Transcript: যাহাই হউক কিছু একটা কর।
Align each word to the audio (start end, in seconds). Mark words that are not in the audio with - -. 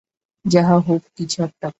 যাহাই 0.45 0.79
হউক 0.87 1.03
কিছু 1.17 1.37
একটা 1.43 1.61
কর। 1.61 1.69